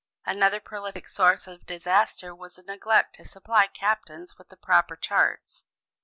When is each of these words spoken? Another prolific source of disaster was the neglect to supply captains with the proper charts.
Another 0.25 0.59
prolific 0.59 1.07
source 1.07 1.45
of 1.45 1.67
disaster 1.67 2.33
was 2.33 2.55
the 2.55 2.63
neglect 2.63 3.17
to 3.17 3.23
supply 3.23 3.67
captains 3.67 4.35
with 4.35 4.49
the 4.49 4.57
proper 4.57 4.95
charts. 4.95 5.63